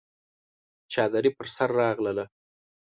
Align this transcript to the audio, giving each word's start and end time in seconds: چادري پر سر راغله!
چادري 0.93 1.31
پر 1.37 1.47
سر 1.55 1.69
راغله! 1.79 2.25